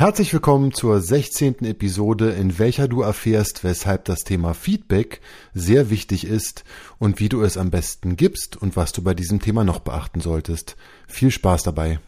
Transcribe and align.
Herzlich 0.00 0.32
willkommen 0.32 0.72
zur 0.72 0.98
16. 0.98 1.56
Episode, 1.66 2.30
in 2.30 2.58
welcher 2.58 2.88
du 2.88 3.02
erfährst, 3.02 3.64
weshalb 3.64 4.06
das 4.06 4.24
Thema 4.24 4.54
Feedback 4.54 5.20
sehr 5.52 5.90
wichtig 5.90 6.26
ist 6.26 6.64
und 6.98 7.20
wie 7.20 7.28
du 7.28 7.42
es 7.42 7.58
am 7.58 7.70
besten 7.70 8.16
gibst 8.16 8.56
und 8.56 8.76
was 8.76 8.92
du 8.92 9.02
bei 9.02 9.12
diesem 9.12 9.42
Thema 9.42 9.62
noch 9.62 9.80
beachten 9.80 10.22
solltest. 10.22 10.74
Viel 11.06 11.30
Spaß 11.30 11.64
dabei. 11.64 12.00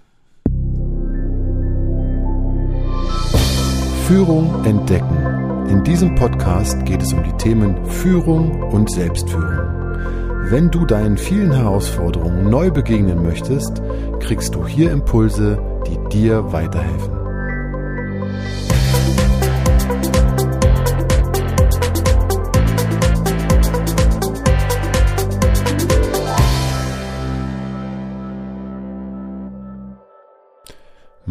Führung 4.07 4.65
entdecken. 4.65 5.67
In 5.69 5.85
diesem 5.85 6.15
Podcast 6.15 6.87
geht 6.87 7.03
es 7.03 7.13
um 7.13 7.23
die 7.23 7.37
Themen 7.37 7.85
Führung 7.85 8.73
und 8.73 8.91
Selbstführung. 8.91 10.49
Wenn 10.51 10.71
du 10.71 10.87
deinen 10.87 11.19
vielen 11.19 11.53
Herausforderungen 11.53 12.49
neu 12.49 12.71
begegnen 12.71 13.23
möchtest, 13.23 13.83
kriegst 14.21 14.55
du 14.55 14.67
hier 14.67 14.91
Impulse, 14.93 15.63
die 15.87 15.99
dir 16.09 16.55
weiterhelfen. 16.55 17.22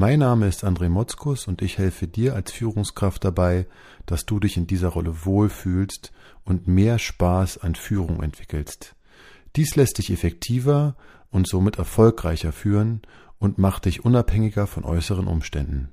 Mein 0.02 0.18
Name 0.18 0.48
ist 0.48 0.64
André 0.64 0.90
Motzkus 0.90 1.48
und 1.48 1.62
ich 1.62 1.78
helfe 1.78 2.08
dir 2.08 2.34
als 2.34 2.52
Führungskraft 2.52 3.24
dabei, 3.24 3.68
dass 4.08 4.26
du 4.26 4.40
dich 4.40 4.58
in 4.58 4.66
dieser 4.66 4.88
Rolle 4.88 5.26
wohlfühlst 5.26 6.12
und 6.44 6.68
mehr 6.68 6.98
Spaß 6.98 7.60
an 7.60 7.76
Führung 7.76 8.24
entwickelst. 8.24 8.96
Dies 9.56 9.76
lässt 9.76 10.00
dich 10.00 10.10
effektiver 10.10 10.96
und 11.30 11.48
somit 11.48 11.78
erfolgreicher 11.78 12.52
führen 12.52 13.04
und 13.38 13.60
macht 13.60 13.86
dich 13.86 14.04
unabhängiger 14.04 14.66
von 14.66 14.86
äußeren 14.86 15.28
Umständen. 15.28 15.92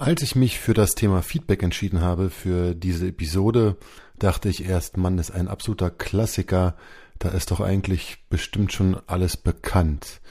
Als 0.00 0.22
ich 0.22 0.34
mich 0.34 0.58
für 0.58 0.72
das 0.72 0.94
Thema 0.94 1.20
Feedback 1.20 1.62
entschieden 1.62 2.00
habe 2.00 2.30
für 2.30 2.74
diese 2.74 3.08
Episode, 3.08 3.76
dachte 4.18 4.48
ich 4.48 4.64
erst, 4.64 4.96
Mann, 4.96 5.18
ist 5.18 5.30
ein 5.30 5.46
absoluter 5.46 5.90
Klassiker, 5.90 6.74
da 7.18 7.28
ist 7.28 7.50
doch 7.50 7.60
eigentlich 7.60 8.16
bestimmt 8.30 8.72
schon 8.72 8.96
alles 9.06 9.36
bekannt. 9.36 10.22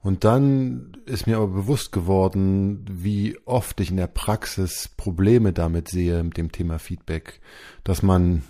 Und 0.00 0.22
dann 0.22 0.96
ist 1.06 1.26
mir 1.26 1.38
aber 1.38 1.48
bewusst 1.48 1.90
geworden, 1.90 2.84
wie 2.88 3.36
oft 3.46 3.80
ich 3.80 3.90
in 3.90 3.96
der 3.96 4.06
Praxis 4.06 4.90
Probleme 4.96 5.52
damit 5.52 5.88
sehe 5.88 6.22
mit 6.22 6.36
dem 6.36 6.52
Thema 6.52 6.78
Feedback, 6.78 7.40
dass 7.82 8.04
man 8.04 8.44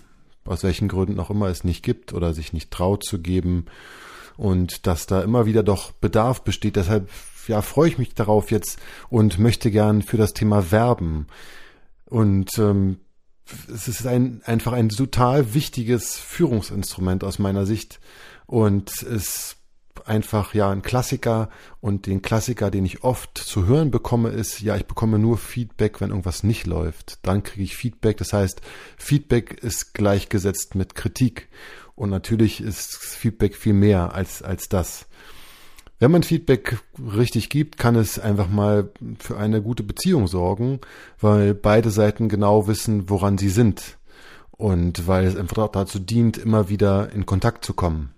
aus 0.45 0.62
welchen 0.62 0.89
Gründen 0.89 1.20
auch 1.20 1.31
immer 1.31 1.47
es 1.47 1.64
nicht 1.64 1.83
gibt 1.83 2.12
oder 2.12 2.34
sich 2.34 2.53
nicht 2.53 2.70
traut 2.70 3.03
zu 3.03 3.23
geben 3.23 3.64
und 4.36 4.86
dass 4.86 5.06
da 5.06 5.23
immer 5.23 5.47
wieder 5.47 5.62
doch 5.62 5.92
Bedarf 5.92 6.42
besteht. 6.42 6.77
Deshalb 6.77 7.08
ja, 7.48 7.62
freue 7.62 7.89
ich 7.89 7.98
mich 7.98 8.14
darauf 8.14 8.50
jetzt 8.50 8.78
und 9.08 9.39
möchte 9.39 9.70
gern 9.70 10.02
für 10.02 10.16
das 10.16 10.34
Thema 10.34 10.70
werben. 10.70 11.27
Und 12.05 12.58
ähm, 12.58 12.98
es 13.72 13.89
ist 13.89 14.06
ein, 14.06 14.42
einfach 14.44 14.72
ein 14.72 14.89
total 14.89 15.55
wichtiges 15.55 16.17
Führungsinstrument 16.17 17.24
aus 17.24 17.39
meiner 17.39 17.67
Sicht 17.67 18.00
und 18.47 19.02
es 19.02 19.56
einfach 20.05 20.55
ja 20.55 20.70
ein 20.70 20.83
Klassiker 20.83 21.48
und 21.80 22.06
den 22.06 22.22
Klassiker, 22.22 22.70
den 22.70 22.84
ich 22.84 23.02
oft 23.02 23.39
zu 23.39 23.67
hören 23.67 23.91
bekomme, 23.91 24.30
ist, 24.30 24.61
ja, 24.61 24.77
ich 24.77 24.86
bekomme 24.86 25.19
nur 25.19 25.39
Feedback, 25.39 26.00
wenn 26.00 26.11
irgendwas 26.11 26.42
nicht 26.42 26.67
läuft. 26.67 27.19
Dann 27.22 27.42
kriege 27.42 27.64
ich 27.64 27.77
Feedback. 27.77 28.17
Das 28.19 28.33
heißt, 28.33 28.61
Feedback 28.97 29.62
ist 29.62 29.94
gleichgesetzt 29.94 30.74
mit 30.74 30.94
Kritik. 30.94 31.48
Und 31.94 32.11
natürlich 32.11 32.61
ist 32.61 32.97
Feedback 32.97 33.56
viel 33.56 33.72
mehr 33.72 34.14
als, 34.14 34.42
als 34.42 34.69
das. 34.69 35.06
Wenn 35.98 36.11
man 36.11 36.22
Feedback 36.22 36.78
richtig 36.98 37.48
gibt, 37.48 37.78
kann 37.78 37.97
es 37.97 38.19
einfach 38.19 38.48
mal 38.48 38.91
für 39.19 39.39
eine 39.39 39.62
gute 39.62 39.83
Beziehung 39.83 40.27
sorgen, 40.27 40.80
weil 41.20 41.55
beide 41.55 41.91
Seiten 41.91 42.28
genau 42.28 42.66
wissen, 42.66 43.08
woran 43.08 43.39
sie 43.39 43.48
sind. 43.48 43.97
Und 44.50 45.06
weil 45.06 45.24
es 45.24 45.36
einfach 45.36 45.69
dazu 45.69 45.98
dient, 45.98 46.36
immer 46.39 46.68
wieder 46.68 47.12
in 47.12 47.24
Kontakt 47.27 47.64
zu 47.64 47.73
kommen. 47.73 48.12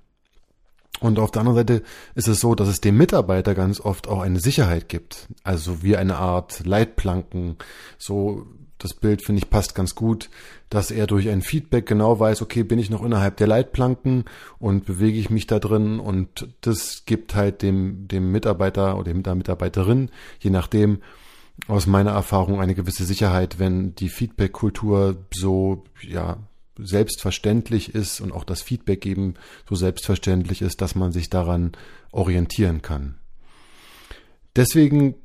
Und 1.01 1.19
auf 1.19 1.31
der 1.31 1.41
anderen 1.41 1.59
Seite 1.59 1.83
ist 2.15 2.27
es 2.27 2.41
so, 2.41 2.55
dass 2.55 2.69
es 2.69 2.81
dem 2.81 2.97
Mitarbeiter 2.97 3.55
ganz 3.55 3.81
oft 3.81 4.09
auch 4.09 4.21
eine 4.21 4.41
Sicherheit 4.41 4.89
gibt. 4.89 5.29
Also 5.45 5.83
wie 5.83 5.97
eine 5.97 6.17
Art 6.17 6.67
Leitplanken. 6.67 7.57
So, 7.99 8.47
das 8.79 8.95
Bild 8.95 9.23
finde 9.23 9.43
ich 9.43 9.51
passt 9.51 9.75
ganz 9.75 9.95
gut, 9.95 10.31
dass 10.71 10.91
er 10.91 11.07
durch 11.07 11.29
ein 11.29 11.43
Feedback 11.43 11.87
genau 11.87 12.19
weiß, 12.21 12.43
okay, 12.43 12.63
bin 12.63 12.79
ich 12.79 12.91
noch 12.91 13.05
innerhalb 13.05 13.37
der 13.37 13.47
Leitplanken 13.47 14.25
und 14.59 14.87
bewege 14.87 15.19
ich 15.19 15.31
mich 15.31 15.47
da 15.47 15.59
drin 15.59 15.99
und 15.99 16.49
das 16.61 17.05
gibt 17.05 17.35
halt 17.35 17.63
dem, 17.63 18.07
dem 18.09 18.31
Mitarbeiter 18.31 18.97
oder 18.97 19.13
der 19.13 19.35
Mitarbeiterin, 19.35 20.11
je 20.41 20.51
nachdem, 20.51 21.01
aus 21.67 21.87
meiner 21.87 22.13
Erfahrung 22.13 22.61
eine 22.61 22.77
gewisse 22.77 23.05
Sicherheit, 23.05 23.59
wenn 23.59 23.95
die 23.97 24.09
Feedback-Kultur 24.09 25.17
so, 25.35 25.85
ja, 26.01 26.39
selbstverständlich 26.79 27.95
ist 27.97 28.21
und 28.21 28.33
auch 28.33 28.45
das 28.45 28.63
Feedback 28.63 29.01
geben 29.01 29.35
so 29.69 29.75
selbstverständlich 29.75 30.63
ist, 30.63 30.81
dass 30.81 30.95
man 30.95 31.11
sich 31.11 31.29
daran 31.29 31.73
orientieren 32.13 32.83
kann. 32.83 33.17
Deswegen 34.55 35.17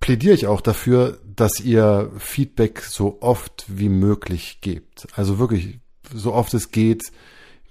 plädiere 0.00 0.34
ich 0.34 0.46
auch 0.46 0.60
dafür, 0.60 1.18
dass 1.36 1.60
ihr 1.60 2.10
Feedback 2.18 2.80
so 2.80 3.18
oft 3.20 3.64
wie 3.68 3.88
möglich 3.88 4.60
gebt. 4.60 5.06
Also 5.14 5.38
wirklich, 5.38 5.78
so 6.12 6.32
oft 6.32 6.52
es 6.54 6.70
geht, 6.70 7.12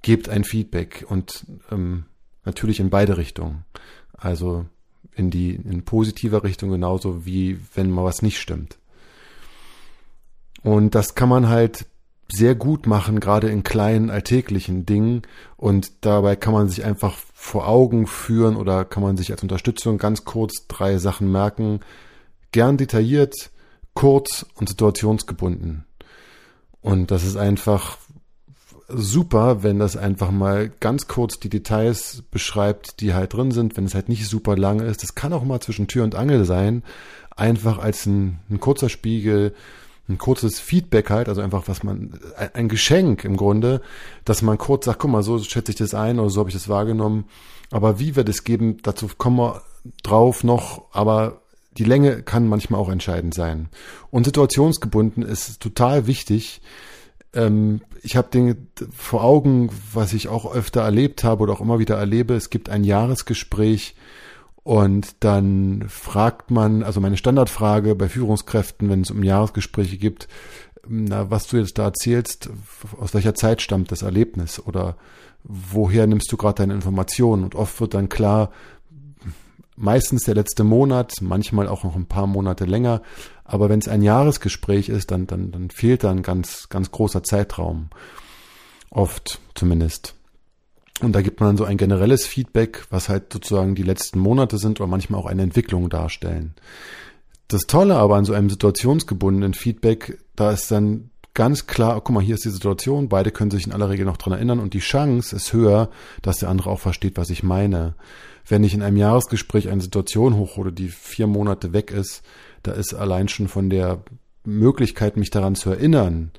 gebt 0.02 0.30
ein 0.30 0.44
Feedback 0.44 1.06
und 1.10 1.46
ähm, 1.72 2.06
natürlich 2.46 2.80
in 2.80 2.90
beide 2.90 3.18
Richtungen. 3.18 3.66
Also 4.14 4.66
in 5.14 5.30
die 5.32 5.56
in 5.56 5.84
positiver 5.84 6.44
Richtung 6.44 6.70
genauso 6.70 7.26
wie 7.26 7.60
wenn 7.74 7.92
mal 7.92 8.06
was 8.06 8.22
nicht 8.22 8.40
stimmt. 8.40 8.78
Und 10.64 10.96
das 10.96 11.16
kann 11.16 11.30
man 11.30 11.50
halt 11.50 11.86
sehr 12.32 12.54
gut 12.54 12.86
machen, 12.86 13.20
gerade 13.20 13.50
in 13.50 13.64
kleinen 13.64 14.10
alltäglichen 14.10 14.86
Dingen. 14.86 15.24
Und 15.58 16.06
dabei 16.06 16.36
kann 16.36 16.54
man 16.54 16.70
sich 16.70 16.86
einfach 16.86 17.18
vor 17.34 17.68
Augen 17.68 18.08
führen 18.08 18.56
oder 18.56 18.86
kann 18.86 19.04
man 19.04 19.18
sich 19.18 19.32
als 19.32 19.42
Unterstützung 19.42 19.98
ganz 19.98 20.26
kurz 20.26 20.68
drei 20.68 20.98
Sachen 20.98 21.32
merken. 21.32 21.80
Gern 22.52 22.78
detailliert, 22.78 23.52
kurz 23.94 24.46
und 24.56 24.70
situationsgebunden. 24.70 25.86
Und 26.82 27.12
das 27.12 27.24
ist 27.24 27.36
einfach 27.36 27.98
super, 28.88 29.64
wenn 29.64 29.80
das 29.80 29.96
einfach 29.96 30.32
mal 30.32 30.72
ganz 30.80 31.08
kurz 31.08 31.40
die 31.40 31.50
Details 31.50 32.24
beschreibt, 32.32 33.02
die 33.02 33.14
halt 33.14 33.34
drin 33.34 33.52
sind, 33.52 33.78
wenn 33.78 33.86
es 33.86 33.94
halt 33.94 34.10
nicht 34.10 34.28
super 34.28 34.58
lang 34.58 34.80
ist. 34.80 35.04
Das 35.04 35.16
kann 35.16 35.34
auch 35.34 35.44
mal 35.44 35.60
zwischen 35.60 35.88
Tür 35.88 36.04
und 36.04 36.16
Angel 36.16 36.46
sein. 36.46 36.84
Einfach 37.36 37.78
als 37.78 38.06
ein, 38.06 38.40
ein 38.50 38.60
kurzer 38.60 38.90
Spiegel, 38.90 39.54
ein 40.10 40.18
kurzes 40.18 40.60
Feedback 40.60 41.12
halt, 41.12 41.30
also 41.30 41.42
einfach 41.42 41.68
was 41.68 41.84
man, 41.84 42.20
ein 42.54 42.68
Geschenk 42.68 43.24
im 43.24 43.38
Grunde, 43.38 43.82
dass 44.26 44.42
man 44.42 44.58
kurz 44.58 44.86
sagt, 44.86 45.00
guck 45.00 45.12
mal, 45.12 45.24
so 45.24 45.38
schätze 45.40 45.72
ich 45.72 45.78
das 45.78 45.94
ein 45.94 46.20
oder 46.20 46.32
so 46.32 46.40
habe 46.40 46.50
ich 46.50 46.56
das 46.56 46.68
wahrgenommen. 46.68 47.26
Aber 47.72 48.00
wie 48.00 48.16
wir 48.16 48.24
das 48.24 48.44
geben, 48.44 48.78
dazu 48.82 49.08
kommen 49.18 49.38
wir 49.38 49.62
drauf 50.02 50.44
noch, 50.44 50.86
aber 50.92 51.42
die 51.80 51.86
Länge 51.86 52.22
kann 52.22 52.48
manchmal 52.48 52.80
auch 52.80 52.90
entscheidend 52.90 53.34
sein. 53.34 53.70
Und 54.12 54.26
situationsgebunden 54.26 55.24
ist 55.24 55.60
total 55.60 56.06
wichtig. 56.08 56.62
Ähm, 57.34 57.82
ich 58.02 58.16
habe 58.16 58.30
Dinge 58.30 58.58
vor 58.96 59.24
Augen, 59.24 59.70
was 59.94 60.14
ich 60.14 60.28
auch 60.28 60.54
öfter 60.54 60.82
erlebt 60.82 61.24
habe 61.24 61.44
oder 61.44 61.54
auch 61.54 61.62
immer 61.62 61.80
wieder 61.80 61.98
erlebe. 61.98 62.36
Es 62.36 62.50
gibt 62.50 62.70
ein 62.70 62.84
Jahresgespräch, 62.84 63.96
und 64.64 65.16
dann 65.22 65.86
fragt 65.88 66.52
man, 66.52 66.84
also 66.84 67.00
meine 67.00 67.18
Standardfrage 67.18 67.96
bei 67.96 68.08
Führungskräften, 68.08 68.88
wenn 68.90 69.02
es 69.02 69.10
um 69.10 69.24
Jahresgespräche 69.24 69.98
gibt, 69.98 70.28
na, 70.88 71.32
was 71.32 71.48
du 71.48 71.58
jetzt 71.58 71.78
da 71.78 71.86
erzählst, 71.86 72.50
aus 73.00 73.14
welcher 73.14 73.36
Zeit 73.36 73.62
stammt 73.62 73.92
das 73.92 74.02
Erlebnis 74.02 74.60
oder 74.60 74.96
woher 75.44 76.08
nimmst 76.08 76.32
du 76.32 76.38
gerade 76.38 76.56
deine 76.56 76.74
Informationen? 76.74 77.44
Und 77.44 77.56
oft 77.56 77.80
wird 77.80 77.94
dann 77.94 78.10
klar, 78.10 78.52
meistens 79.80 80.24
der 80.24 80.36
letzte 80.36 80.64
Monat, 80.64 81.14
manchmal 81.22 81.68
auch 81.68 81.84
noch 81.84 81.96
ein 81.96 82.06
paar 82.06 82.28
Monate 82.28 82.66
länger. 82.66 83.02
Aber 83.44 83.70
wenn 83.70 83.80
es 83.80 83.88
ein 83.88 84.02
Jahresgespräch 84.02 84.90
ist, 84.90 85.12
dann, 85.12 85.26
dann, 85.26 85.52
dann 85.52 85.70
fehlt 85.70 86.04
da 86.04 86.12
ein 86.12 86.22
ganz, 86.22 86.70
ganz 86.70 86.92
großer 86.92 87.24
Zeitraum. 87.24 87.90
Oft 88.92 89.40
zumindest. 89.56 90.16
Und 91.02 91.14
da 91.14 91.22
gibt 91.22 91.40
man 91.40 91.50
dann 91.50 91.58
so 91.58 91.64
ein 91.64 91.78
generelles 91.78 92.26
Feedback, 92.26 92.86
was 92.90 93.08
halt 93.08 93.32
sozusagen 93.32 93.74
die 93.74 93.84
letzten 93.84 94.20
Monate 94.20 94.58
sind 94.58 94.82
oder 94.82 94.90
manchmal 94.90 95.22
auch 95.22 95.28
eine 95.28 95.44
Entwicklung 95.44 95.90
darstellen. 95.90 96.56
Das 97.48 97.62
Tolle 97.62 97.96
aber 97.96 98.18
an 98.18 98.26
so 98.26 98.34
einem 98.34 98.50
situationsgebundenen 98.50 99.54
Feedback, 99.54 100.20
da 100.36 100.52
ist 100.52 100.70
dann 100.70 101.10
ganz 101.40 101.68
klar, 101.68 102.02
guck 102.02 102.14
mal, 102.14 102.22
hier 102.22 102.36
ist 102.36 102.44
die 102.44 102.50
Situation, 102.50 103.08
beide 103.08 103.32
können 103.32 103.50
sich 103.50 103.66
in 103.66 103.72
aller 103.72 103.90
Regel 103.90 104.06
noch 104.06 104.18
dran 104.18 104.34
erinnern 104.34 104.60
und 104.60 104.74
die 104.74 104.80
Chance 104.80 105.34
ist 105.34 105.54
höher, 105.54 105.90
dass 106.22 106.40
der 106.40 106.50
andere 106.50 106.70
auch 106.70 106.82
versteht, 106.82 107.16
was 107.16 107.30
ich 107.30 107.44
meine. 107.44 107.96
Wenn 108.46 108.66
ich 108.66 108.74
in 108.74 108.82
einem 108.82 108.98
Jahresgespräch 108.98 109.70
eine 109.70 109.80
Situation 109.80 110.36
hochhole, 110.36 110.74
die 110.74 110.90
vier 110.90 111.28
Monate 111.28 111.72
weg 111.72 111.92
ist, 111.92 112.24
da 112.62 112.74
ist 112.74 112.94
allein 112.94 113.30
schon 113.30 113.48
von 113.48 113.70
der 113.70 114.04
Möglichkeit, 114.44 115.16
mich 115.16 115.30
daran 115.30 115.56
zu 115.56 115.70
erinnern, 115.70 116.32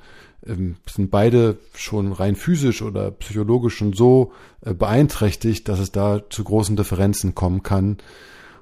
ähm, 0.47 0.76
sind 0.87 1.11
beide 1.11 1.56
schon 1.75 2.12
rein 2.12 2.37
physisch 2.37 2.82
oder 2.82 3.11
psychologisch 3.11 3.76
schon 3.76 3.94
so 3.94 4.32
äh, 4.61 4.75
beeinträchtigt, 4.75 5.67
dass 5.67 5.79
es 5.79 5.93
da 5.93 6.29
zu 6.29 6.44
großen 6.44 6.76
Differenzen 6.76 7.35
kommen 7.35 7.62
kann. 7.62 7.97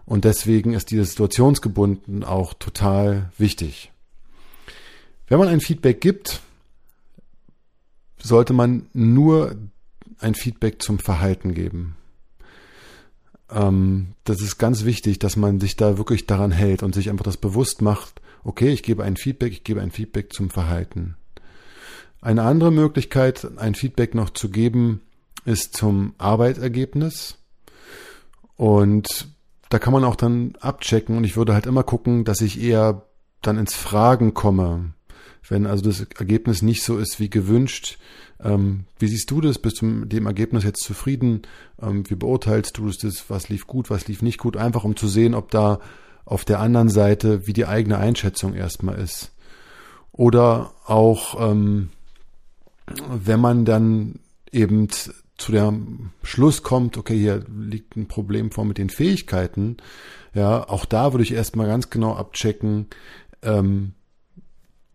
Und 0.05 0.25
deswegen 0.25 0.73
ist 0.73 0.93
dieses 0.93 1.11
situationsgebunden 1.11 2.23
auch 2.23 2.55
total 2.55 3.33
wichtig. 3.39 3.91
Wenn 5.29 5.39
man 5.39 5.49
ein 5.49 5.61
Feedback 5.61 6.01
gibt, 6.01 6.41
sollte 8.19 8.53
man 8.53 8.87
nur 8.93 9.57
ein 10.19 10.35
Feedback 10.35 10.83
zum 10.83 10.99
Verhalten 10.99 11.55
geben. 11.55 11.97
Ähm, 13.51 14.15
das 14.25 14.41
ist 14.41 14.59
ganz 14.59 14.85
wichtig, 14.85 15.19
dass 15.19 15.37
man 15.37 15.61
sich 15.61 15.77
da 15.77 15.99
wirklich 15.99 16.27
daran 16.27 16.51
hält 16.51 16.83
und 16.83 16.95
sich 16.95 17.11
einfach 17.11 17.25
das 17.25 17.37
bewusst 17.37 17.83
macht, 17.83 18.21
okay, 18.45 18.71
ich 18.71 18.83
gebe 18.83 19.05
ein 19.05 19.17
Feedback, 19.17 19.53
ich 19.53 19.65
gebe 19.65 19.81
ein 19.81 19.91
Feedback 19.91 20.33
zum 20.33 20.51
Verhalten. 20.51 21.17
Eine 22.21 22.43
andere 22.43 22.73
Möglichkeit, 22.73 23.47
ein 23.59 23.75
Feedback 23.75 24.15
noch 24.15 24.31
zu 24.31 24.51
geben, 24.51 25.03
ist 25.45 25.77
zum 25.77 26.15
Arbeitsergebnis. 26.19 27.39
Und 28.57 29.29
da 29.69 29.79
kann 29.79 29.93
man 29.93 30.05
auch 30.05 30.17
dann 30.17 30.57
abchecken 30.61 31.17
und 31.17 31.25
ich 31.25 31.37
würde 31.37 31.55
halt 31.55 31.67
immer 31.67 31.85
gucken, 31.85 32.25
dass 32.25 32.41
ich 32.41 32.61
eher 32.61 33.07
dann 33.41 33.59
ins 33.59 33.75
Fragen 33.75 34.35
komme. 34.35 34.95
Wenn 35.49 35.67
also 35.67 35.85
das 35.85 36.01
Ergebnis 36.19 36.63
nicht 36.63 36.83
so 36.83 36.99
ist 36.99 37.21
wie 37.21 37.31
gewünscht, 37.31 37.99
ähm, 38.43 38.85
wie 38.99 39.09
siehst 39.09 39.31
du 39.31 39.41
das? 39.41 39.59
Bist 39.59 39.81
du 39.81 39.87
mit 39.87 40.13
dem 40.13 40.27
Ergebnis 40.27 40.65
jetzt 40.65 40.83
zufrieden? 40.83 41.43
Ähm, 41.81 42.09
wie 42.09 42.15
beurteilst 42.15 42.79
du 42.79 42.87
das? 42.87 43.25
Was 43.29 43.49
lief 43.49 43.67
gut, 43.67 43.91
was 43.91 44.07
lief 44.09 44.23
nicht 44.23 44.39
gut? 44.39 44.57
Einfach 44.57 44.85
um 44.85 44.97
zu 44.97 45.09
sehen, 45.09 45.35
ob 45.35 45.51
da 45.51 45.81
auf 46.25 46.45
der 46.45 46.61
anderen 46.61 46.91
Seite, 46.91 47.47
wie 47.47 47.53
die 47.53 47.67
eigene 47.67 47.99
Einschätzung 47.99 48.55
erstmal 48.55 48.99
ist. 48.99 49.33
Oder 50.13 50.73
auch, 50.85 51.51
ähm, 51.51 51.89
wenn 53.09 53.41
man 53.41 53.65
dann 53.65 54.21
eben 54.53 54.89
zu 54.91 55.53
der 55.53 55.73
Schluss 56.23 56.63
kommt, 56.63 56.99
okay, 56.99 57.17
hier 57.17 57.45
liegt 57.49 57.97
ein 57.97 58.09
Problem 58.09 58.51
vor 58.51 58.65
mit 58.65 58.79
den 58.79 58.91
Fähigkeiten, 58.91 59.79
ja, 60.35 60.69
auch 60.69 60.85
da 60.85 61.13
würde 61.13 61.23
ich 61.23 61.33
erstmal 61.33 61.67
ganz 61.67 61.91
genau 61.91 62.15
abchecken, 62.15 62.89
ähm, 63.43 63.95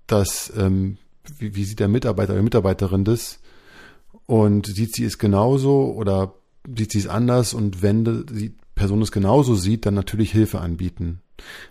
dass 0.07 0.51
ähm, 0.57 0.97
wie, 1.37 1.55
wie 1.55 1.63
sieht 1.63 1.79
der 1.79 1.87
Mitarbeiter 1.87 2.33
oder 2.33 2.41
Mitarbeiterin 2.41 3.05
das 3.05 3.39
und 4.25 4.67
sieht 4.67 4.95
sie 4.95 5.05
es 5.05 5.17
genauso 5.17 5.93
oder 5.93 6.35
sieht 6.75 6.91
sie 6.91 6.99
es 6.99 7.07
anders 7.07 7.53
und 7.53 7.81
wenn 7.81 8.25
die 8.25 8.55
Person 8.75 9.01
es 9.01 9.11
genauso 9.11 9.55
sieht, 9.55 9.85
dann 9.85 9.93
natürlich 9.93 10.31
Hilfe 10.31 10.59
anbieten. 10.59 11.21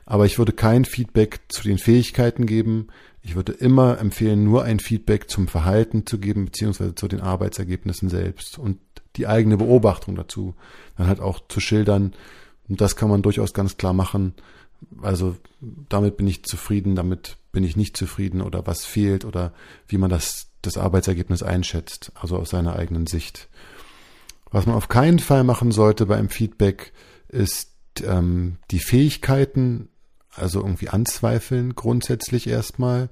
Aber 0.07 0.27
ich 0.27 0.39
würde 0.39 0.53
kein 0.53 0.85
Feedback 0.85 1.41
zu 1.49 1.63
den 1.63 1.79
Fähigkeiten 1.79 2.47
geben. 2.47 2.89
Ich 3.23 3.35
würde 3.35 3.53
immer 3.53 3.99
empfehlen, 3.99 4.45
nur 4.45 4.65
ein 4.65 4.81
Feedback 4.81 5.31
zum 5.31 5.49
Verhalten 5.49 6.07
zu 6.07 6.19
geben, 6.19 6.47
beziehungsweise 6.47 6.95
zu 6.95 7.09
den 7.09 7.21
Arbeitsergebnissen 7.21 8.09
selbst 8.09 8.59
und 8.59 8.79
die 9.17 9.27
eigene 9.27 9.57
Beobachtung 9.57 10.15
dazu 10.17 10.55
dann 10.97 11.07
halt 11.07 11.21
auch 11.21 11.41
zu 11.49 11.61
schildern. 11.61 12.13
Und 12.69 12.81
das 12.81 12.97
kann 12.97 13.09
man 13.09 13.23
durchaus 13.23 13.55
ganz 13.55 13.77
klar 13.77 13.93
machen. 13.93 14.35
Also 15.01 15.37
damit 15.89 16.17
bin 16.17 16.27
ich 16.27 16.45
zufrieden, 16.45 16.95
damit 16.95 17.37
bin 17.53 17.65
ich 17.65 17.77
nicht 17.77 17.97
zufrieden 17.97 18.41
oder 18.41 18.67
was 18.67 18.85
fehlt 18.85 19.25
oder 19.25 19.53
wie 19.87 19.99
man 19.99 20.11
das, 20.11 20.49
das 20.63 20.79
Arbeitsergebnis 20.79 21.43
einschätzt, 21.43 22.13
also 22.15 22.39
aus 22.39 22.51
seiner 22.51 22.77
eigenen 22.77 23.07
Sicht. 23.07 23.49
Was 24.51 24.67
man 24.67 24.77
auf 24.77 24.89
keinen 24.89 25.19
Fall 25.19 25.45
machen 25.45 25.73
sollte 25.73 26.07
bei 26.07 26.17
einem 26.17 26.29
Feedback, 26.29 26.93
ist 27.29 27.73
ähm, 28.05 28.59
die 28.71 28.79
Fähigkeiten, 28.79 29.89
also 30.35 30.61
irgendwie 30.61 30.89
anzweifeln, 30.89 31.75
grundsätzlich 31.75 32.47
erstmal. 32.47 33.11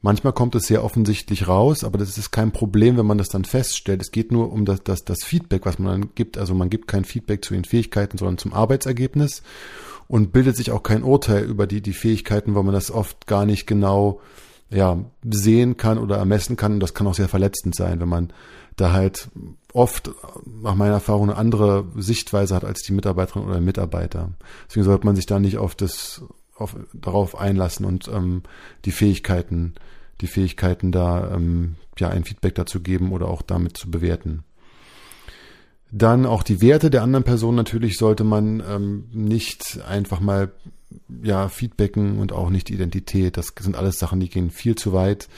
Manchmal 0.00 0.32
kommt 0.32 0.54
es 0.54 0.66
sehr 0.66 0.84
offensichtlich 0.84 1.48
raus, 1.48 1.82
aber 1.82 1.98
das 1.98 2.16
ist 2.18 2.30
kein 2.30 2.52
Problem, 2.52 2.96
wenn 2.96 3.06
man 3.06 3.18
das 3.18 3.28
dann 3.28 3.44
feststellt. 3.44 4.00
Es 4.00 4.12
geht 4.12 4.30
nur 4.30 4.52
um 4.52 4.64
das, 4.64 4.82
das, 4.84 5.04
das 5.04 5.24
Feedback, 5.24 5.66
was 5.66 5.78
man 5.78 6.00
dann 6.00 6.10
gibt. 6.14 6.38
Also 6.38 6.54
man 6.54 6.70
gibt 6.70 6.86
kein 6.86 7.04
Feedback 7.04 7.44
zu 7.44 7.54
den 7.54 7.64
Fähigkeiten, 7.64 8.16
sondern 8.16 8.38
zum 8.38 8.52
Arbeitsergebnis 8.52 9.42
und 10.06 10.32
bildet 10.32 10.56
sich 10.56 10.70
auch 10.70 10.84
kein 10.84 11.02
Urteil 11.02 11.44
über 11.44 11.66
die, 11.66 11.80
die 11.80 11.92
Fähigkeiten, 11.92 12.54
weil 12.54 12.62
man 12.62 12.74
das 12.74 12.90
oft 12.92 13.26
gar 13.26 13.44
nicht 13.44 13.66
genau 13.66 14.20
ja, 14.70 14.98
sehen 15.24 15.76
kann 15.76 15.98
oder 15.98 16.16
ermessen 16.16 16.56
kann. 16.56 16.74
Und 16.74 16.80
das 16.80 16.94
kann 16.94 17.06
auch 17.06 17.14
sehr 17.14 17.28
verletzend 17.28 17.74
sein, 17.74 18.00
wenn 18.00 18.08
man 18.08 18.32
da 18.76 18.92
halt 18.92 19.28
oft 19.72 20.10
nach 20.62 20.74
meiner 20.74 20.94
Erfahrung 20.94 21.30
eine 21.30 21.38
andere 21.38 21.86
Sichtweise 21.96 22.54
hat 22.54 22.64
als 22.64 22.82
die 22.82 22.92
Mitarbeiterin 22.92 23.44
oder 23.48 23.60
Mitarbeiter. 23.60 24.30
Deswegen 24.68 24.84
sollte 24.84 25.06
man 25.06 25.16
sich 25.16 25.26
da 25.26 25.38
nicht 25.40 25.58
auf 25.58 25.74
das, 25.74 26.22
auf, 26.60 26.76
darauf 26.92 27.38
einlassen 27.38 27.86
und 27.86 28.08
ähm, 28.08 28.42
die 28.84 28.92
Fähigkeiten, 28.92 29.74
die 30.20 30.26
Fähigkeiten 30.26 30.92
da 30.92 31.34
ähm, 31.34 31.76
ja 31.98 32.08
ein 32.08 32.24
Feedback 32.24 32.54
dazu 32.54 32.80
geben 32.80 33.12
oder 33.12 33.28
auch 33.28 33.42
damit 33.42 33.76
zu 33.76 33.90
bewerten. 33.90 34.44
Dann 35.90 36.26
auch 36.26 36.42
die 36.42 36.60
Werte 36.60 36.90
der 36.90 37.02
anderen 37.02 37.24
Person 37.24 37.54
natürlich 37.54 37.96
sollte 37.96 38.24
man 38.24 38.62
ähm, 38.68 39.08
nicht 39.12 39.80
einfach 39.88 40.20
mal 40.20 40.52
ja 41.22 41.48
feedbacken 41.48 42.18
und 42.18 42.32
auch 42.32 42.50
nicht 42.50 42.68
die 42.68 42.74
Identität. 42.74 43.36
Das 43.36 43.52
sind 43.58 43.76
alles 43.76 43.98
Sachen, 43.98 44.20
die 44.20 44.28
gehen 44.28 44.50
viel 44.50 44.74
zu 44.74 44.92
weit. 44.92 45.28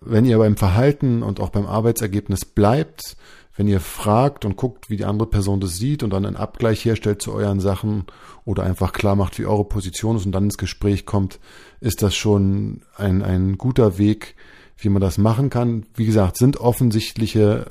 Wenn 0.00 0.24
ihr 0.24 0.38
beim 0.38 0.56
Verhalten 0.56 1.22
und 1.22 1.40
auch 1.40 1.50
beim 1.50 1.66
Arbeitsergebnis 1.66 2.44
bleibt, 2.44 3.16
wenn 3.56 3.68
ihr 3.68 3.80
fragt 3.80 4.44
und 4.44 4.56
guckt, 4.56 4.90
wie 4.90 4.96
die 4.96 5.04
andere 5.04 5.28
Person 5.28 5.60
das 5.60 5.76
sieht 5.76 6.02
und 6.02 6.10
dann 6.10 6.26
einen 6.26 6.36
Abgleich 6.36 6.84
herstellt 6.84 7.22
zu 7.22 7.32
euren 7.32 7.60
Sachen 7.60 8.04
oder 8.44 8.62
einfach 8.62 8.92
klar 8.92 9.16
macht, 9.16 9.38
wie 9.38 9.46
eure 9.46 9.64
Position 9.64 10.16
ist 10.16 10.26
und 10.26 10.32
dann 10.32 10.44
ins 10.44 10.58
Gespräch 10.58 11.06
kommt, 11.06 11.40
ist 11.80 12.02
das 12.02 12.14
schon 12.14 12.82
ein, 12.96 13.22
ein 13.22 13.56
guter 13.56 13.98
Weg, 13.98 14.36
wie 14.76 14.90
man 14.90 15.00
das 15.00 15.16
machen 15.16 15.48
kann. 15.48 15.86
Wie 15.94 16.04
gesagt, 16.04 16.36
sind 16.36 16.58
offensichtliche 16.58 17.70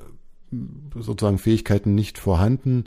sozusagen 1.00 1.38
Fähigkeiten 1.38 1.94
nicht 1.94 2.18
vorhanden 2.18 2.86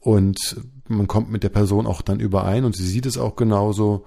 und 0.00 0.56
man 0.88 1.06
kommt 1.06 1.30
mit 1.30 1.42
der 1.42 1.48
Person 1.48 1.86
auch 1.86 2.02
dann 2.02 2.20
überein 2.20 2.64
und 2.64 2.74
sie 2.74 2.86
sieht 2.86 3.06
es 3.06 3.18
auch 3.18 3.36
genauso, 3.36 4.04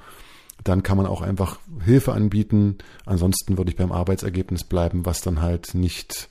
dann 0.64 0.84
kann 0.84 0.98
man 0.98 1.06
auch 1.06 1.22
einfach 1.22 1.60
Hilfe 1.84 2.14
anbieten. 2.14 2.78
Ansonsten 3.06 3.58
würde 3.58 3.70
ich 3.72 3.78
beim 3.78 3.92
Arbeitsergebnis 3.92 4.64
bleiben, 4.64 5.06
was 5.06 5.22
dann 5.22 5.42
halt 5.42 5.76
nicht 5.76 6.30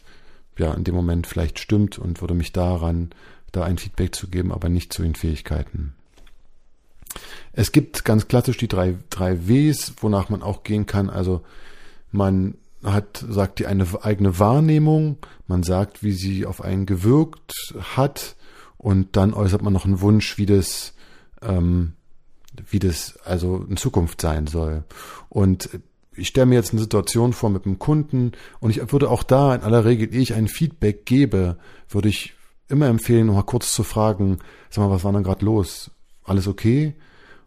ja 0.59 0.73
in 0.75 0.85
dem 0.85 0.95
Moment 0.95 1.27
vielleicht 1.27 1.59
stimmt 1.59 1.99
und 1.99 2.21
würde 2.21 2.35
mich 2.35 2.53
daran 2.53 3.11
da 3.53 3.62
ein 3.62 3.79
Feedback 3.79 4.15
zu 4.15 4.29
geben, 4.29 4.53
aber 4.53 4.69
nicht 4.69 4.93
zu 4.93 5.03
den 5.03 5.15
Fähigkeiten. 5.15 5.95
Es 7.53 7.73
gibt 7.73 8.05
ganz 8.05 8.27
klassisch 8.27 8.56
die 8.56 8.69
drei, 8.69 8.97
drei 9.11 9.47
Ws, 9.49 9.95
wonach 9.99 10.29
man 10.29 10.43
auch 10.43 10.65
gehen 10.65 10.87
kann. 10.87 11.09
Also 11.09 11.43
man 12.11 12.56
hat, 12.83 13.25
sagt 13.29 13.59
die 13.61 13.67
eine 13.67 13.87
eigene 14.03 14.39
Wahrnehmung, 14.39 15.19
man 15.47 15.62
sagt, 15.62 16.03
wie 16.03 16.12
sie 16.12 16.47
auf 16.47 16.62
einen 16.62 16.87
gewirkt 16.87 17.53
hat 17.97 18.37
und 18.77 19.17
dann 19.17 19.33
äußert 19.33 19.62
man 19.62 19.73
noch 19.73 19.85
einen 19.85 20.01
Wunsch, 20.01 20.37
wie 20.37 20.47
das, 20.47 20.95
ähm, 21.41 21.95
wie 22.69 22.79
das 22.79 23.19
also 23.25 23.65
in 23.69 23.77
Zukunft 23.77 24.21
sein 24.21 24.47
soll. 24.47 24.85
Und 25.29 25.70
ich 26.17 26.29
stelle 26.29 26.47
mir 26.47 26.55
jetzt 26.55 26.73
eine 26.73 26.81
Situation 26.81 27.33
vor 27.33 27.51
mit 27.51 27.67
einem 27.67 27.79
Kunden 27.79 28.33
und 28.61 28.71
ich 28.71 28.93
würde 28.93 29.11
auch 29.11 29.23
da 29.23 29.55
in 29.55 29.63
aller 29.63 29.85
Regel, 29.85 30.13
ehe 30.13 30.21
ich 30.21 30.35
ein 30.35 30.49
Feedback 30.49 31.06
gebe, 31.06 31.56
würde 31.89 32.09
ich 32.09 32.35
immer 32.69 32.87
empfehlen, 32.87 33.27
noch 33.27 33.35
mal 33.35 33.43
kurz 33.43 33.73
zu 33.73 33.83
fragen, 33.83 34.39
sag 34.71 34.85
mal, 34.85 34.91
was 34.91 35.05
war 35.05 35.13
denn 35.13 35.23
gerade 35.23 35.44
los? 35.44 35.91
Alles 36.25 36.49
okay? 36.49 36.94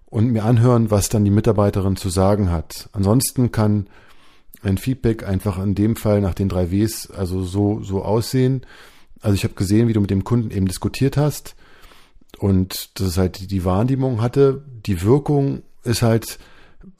Und 0.06 0.32
mir 0.32 0.46
anhören, 0.46 0.92
was 0.92 1.10
dann 1.10 1.26
die 1.26 1.32
Mitarbeiterin 1.32 1.96
zu 1.96 2.10
sagen 2.10 2.52
hat. 2.52 2.90
Ansonsten 2.94 3.52
kann 3.52 3.88
ein 4.62 4.78
Feedback 4.78 5.28
einfach 5.28 5.62
in 5.62 5.76
dem 5.76 5.96
Fall 5.96 6.22
nach 6.22 6.34
den 6.34 6.50
drei 6.50 6.72
Ws 6.72 7.12
also 7.12 7.44
so, 7.44 7.82
so 7.82 8.04
aussehen. 8.04 8.66
Also 9.22 9.36
ich 9.36 9.44
habe 9.44 9.56
gesehen, 9.56 9.88
wie 9.88 9.94
du 9.94 10.02
mit 10.02 10.10
dem 10.10 10.24
Kunden 10.24 10.52
eben 10.52 10.68
diskutiert 10.68 11.18
hast 11.18 11.56
und 12.38 13.00
das 13.00 13.08
ist 13.08 13.18
halt 13.18 13.52
die 13.52 13.66
Wahrnehmung 13.66 14.22
hatte. 14.22 14.64
Die 14.86 15.02
Wirkung 15.02 15.64
ist 15.84 16.02
halt, 16.02 16.40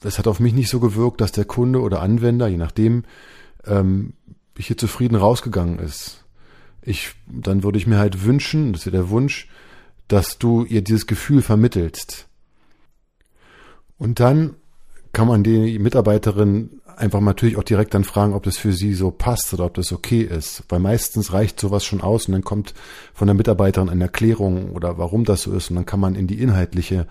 es 0.02 0.18
hat 0.18 0.26
auf 0.26 0.40
mich 0.40 0.54
nicht 0.54 0.70
so 0.70 0.80
gewirkt, 0.80 1.20
dass 1.20 1.32
der 1.32 1.44
Kunde 1.44 1.80
oder 1.80 2.00
Anwender, 2.00 2.48
je 2.48 2.56
nachdem, 2.56 3.04
ähm, 3.66 4.14
hier 4.56 4.76
zufrieden 4.76 5.16
rausgegangen 5.16 5.78
ist. 5.78 6.24
Ich, 6.82 7.14
dann 7.26 7.62
würde 7.62 7.78
ich 7.78 7.86
mir 7.86 7.98
halt 7.98 8.24
wünschen, 8.24 8.72
das 8.72 8.84
ja 8.84 8.90
der 8.90 9.10
Wunsch, 9.10 9.48
dass 10.08 10.38
du 10.38 10.64
ihr 10.64 10.82
dieses 10.82 11.06
Gefühl 11.06 11.42
vermittelst. 11.42 12.26
Und 13.98 14.20
dann 14.20 14.54
kann 15.12 15.28
man 15.28 15.42
die 15.42 15.78
Mitarbeiterin 15.78 16.80
einfach 16.98 17.20
natürlich 17.20 17.56
auch 17.56 17.64
direkt 17.64 17.94
dann 17.94 18.04
fragen, 18.04 18.34
ob 18.34 18.42
das 18.42 18.56
für 18.56 18.72
sie 18.72 18.94
so 18.94 19.10
passt 19.10 19.52
oder 19.54 19.66
ob 19.66 19.74
das 19.74 19.92
okay 19.92 20.22
ist. 20.22 20.64
Weil 20.68 20.80
meistens 20.80 21.32
reicht 21.32 21.60
sowas 21.60 21.84
schon 21.84 22.00
aus 22.00 22.26
und 22.26 22.32
dann 22.32 22.44
kommt 22.44 22.74
von 23.14 23.26
der 23.26 23.34
Mitarbeiterin 23.34 23.88
eine 23.88 24.04
Erklärung 24.04 24.72
oder 24.72 24.98
warum 24.98 25.24
das 25.24 25.42
so 25.42 25.52
ist 25.52 25.70
und 25.70 25.76
dann 25.76 25.86
kann 25.86 26.00
man 26.00 26.14
in 26.14 26.26
die 26.26 26.40
inhaltliche 26.40 27.06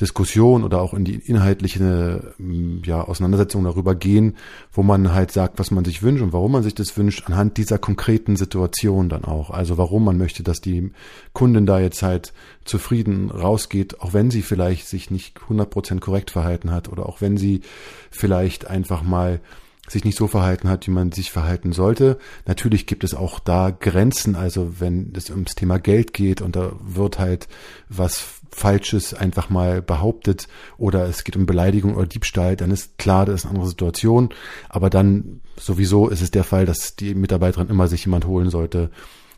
Diskussion 0.00 0.62
oder 0.62 0.82
auch 0.82 0.92
in 0.92 1.04
die 1.04 1.14
inhaltliche 1.14 2.34
mm, 2.38 2.82
ja, 2.84 3.02
Auseinandersetzung 3.02 3.64
darüber 3.64 3.94
gehen, 3.94 4.36
wo 4.72 4.82
man 4.82 5.14
halt 5.14 5.32
sagt, 5.32 5.58
was 5.58 5.70
man 5.70 5.84
sich 5.84 6.02
wünscht 6.02 6.22
und 6.22 6.32
warum 6.32 6.52
man 6.52 6.62
sich 6.62 6.74
das 6.74 6.96
wünscht, 6.96 7.26
anhand 7.26 7.56
dieser 7.56 7.78
konkreten 7.78 8.36
Situation 8.36 9.08
dann 9.08 9.24
auch. 9.24 9.50
Also 9.50 9.78
warum 9.78 10.04
man 10.04 10.18
möchte, 10.18 10.42
dass 10.42 10.60
die 10.60 10.92
Kundin 11.32 11.64
da 11.64 11.80
jetzt 11.80 12.02
halt 12.02 12.34
zufrieden 12.64 13.30
rausgeht, 13.30 14.00
auch 14.00 14.12
wenn 14.12 14.30
sie 14.30 14.42
vielleicht 14.42 14.86
sich 14.86 15.10
nicht 15.10 15.38
100% 15.48 16.00
korrekt 16.00 16.30
verhalten 16.30 16.70
hat 16.70 16.88
oder 16.88 17.06
auch 17.06 17.20
wenn 17.20 17.38
sie 17.38 17.62
vielleicht 18.10 18.68
einfach 18.68 19.02
mal 19.02 19.40
sich 19.88 20.04
nicht 20.04 20.18
so 20.18 20.26
verhalten 20.26 20.68
hat, 20.68 20.86
wie 20.86 20.90
man 20.90 21.12
sich 21.12 21.30
verhalten 21.30 21.72
sollte. 21.72 22.18
Natürlich 22.44 22.86
gibt 22.86 23.04
es 23.04 23.14
auch 23.14 23.38
da 23.38 23.70
Grenzen, 23.70 24.34
also 24.34 24.80
wenn 24.80 25.12
es 25.16 25.30
ums 25.30 25.54
Thema 25.54 25.78
Geld 25.78 26.12
geht 26.12 26.42
und 26.42 26.56
da 26.56 26.72
wird 26.80 27.18
halt 27.18 27.48
was 27.88 28.40
Falsches 28.56 29.12
einfach 29.12 29.50
mal 29.50 29.82
behauptet 29.82 30.48
oder 30.78 31.04
es 31.04 31.24
geht 31.24 31.36
um 31.36 31.44
Beleidigung 31.44 31.94
oder 31.94 32.06
Diebstahl, 32.06 32.56
dann 32.56 32.70
ist 32.70 32.96
klar, 32.96 33.26
das 33.26 33.40
ist 33.40 33.44
eine 33.44 33.50
andere 33.50 33.68
Situation. 33.68 34.30
Aber 34.70 34.88
dann 34.88 35.42
sowieso 35.58 36.08
ist 36.08 36.22
es 36.22 36.30
der 36.30 36.42
Fall, 36.42 36.64
dass 36.64 36.96
die 36.96 37.14
Mitarbeiterin 37.14 37.68
immer 37.68 37.86
sich 37.86 38.06
jemand 38.06 38.26
holen 38.26 38.48
sollte. 38.48 38.90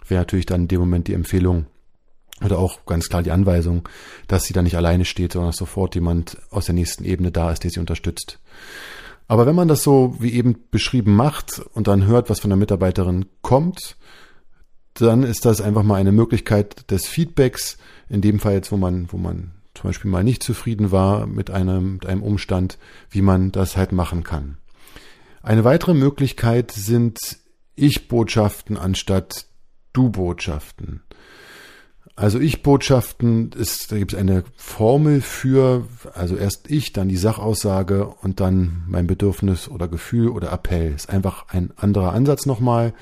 Wäre 0.07 0.21
natürlich 0.21 0.47
dann 0.47 0.63
in 0.63 0.69
dem 0.69 0.79
Moment 0.79 1.09
die 1.09 1.15
Empfehlung 1.15 1.67
oder 2.45 2.61
auch 2.61 2.87
ganz 2.87 3.09
klar 3.09 3.25
die 3.25 3.33
Anweisung, 3.33 3.89
dass 4.29 4.45
sie 4.45 4.53
da 4.53 4.63
nicht 4.63 4.77
alleine 4.77 5.05
steht, 5.05 5.33
sondern 5.33 5.49
dass 5.49 5.57
sofort 5.57 5.97
jemand 5.97 6.39
aus 6.51 6.67
der 6.67 6.77
nächsten 6.77 7.05
Ebene 7.05 7.33
da 7.33 7.51
ist, 7.51 7.65
der 7.65 7.73
sie 7.73 7.81
unterstützt. 7.81 8.39
Aber 9.27 9.47
wenn 9.47 9.57
man 9.57 9.67
das 9.67 9.83
so 9.83 10.15
wie 10.21 10.33
eben 10.33 10.65
beschrieben 10.71 11.17
macht 11.17 11.61
und 11.75 11.89
dann 11.89 12.07
hört, 12.07 12.31
was 12.31 12.39
von 12.39 12.51
der 12.51 12.57
Mitarbeiterin 12.57 13.27
kommt, 13.43 13.97
dann 15.01 15.23
ist 15.23 15.45
das 15.45 15.61
einfach 15.61 15.83
mal 15.83 15.97
eine 15.97 16.13
Möglichkeit 16.13 16.91
des 16.91 17.07
Feedbacks. 17.07 17.79
In 18.09 18.21
dem 18.21 18.41
Fall 18.41 18.55
jetzt, 18.55 18.73
wo 18.73 18.77
man, 18.77 19.09
wo 19.13 19.17
man 19.17 19.53
zum 19.75 19.89
Beispiel 19.89 20.11
mal 20.11 20.25
nicht 20.25 20.43
zufrieden 20.43 20.91
war 20.91 21.27
mit 21.27 21.51
einem, 21.51 21.95
mit 21.95 22.07
einem 22.07 22.23
Umstand, 22.23 22.79
wie 23.11 23.23
man 23.23 23.53
das 23.53 23.77
halt 23.77 23.93
machen 23.93 24.25
kann. 24.25 24.59
Eine 25.43 25.65
weitere 25.65 25.95
Möglichkeit 25.95 26.73
sind 26.73 27.19
Ich-Botschaften 27.77 28.77
anstatt 28.77 29.47
Du-Botschaften. 29.93 31.03
Also 32.17 32.41
Ich-Botschaften 32.41 33.53
ist, 33.53 33.93
da 33.93 33.99
gibt 33.99 34.13
es 34.13 34.19
eine 34.19 34.43
Formel 34.57 35.21
für, 35.21 35.87
also 36.15 36.35
erst 36.35 36.69
ich, 36.69 36.93
dann 36.93 37.09
die 37.09 37.17
Sachaussage 37.17 38.09
und 38.09 38.41
dann 38.41 38.83
mein 38.89 39.07
Bedürfnis 39.07 39.69
oder 39.69 39.87
Gefühl 39.87 40.29
oder 40.29 40.51
Appell. 40.53 40.93
Ist 40.93 41.11
einfach 41.11 41.47
ein 41.51 41.73
anderer 41.77 42.15
Ansatz 42.15 42.45
nochmal. 42.45 42.93